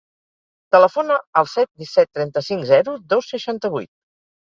Telefona 0.75 1.19
al 1.43 1.51
set, 1.53 1.71
disset, 1.85 2.11
trenta-cinc, 2.19 2.69
zero, 2.75 2.99
dos, 3.15 3.33
seixanta-vuit. 3.37 3.93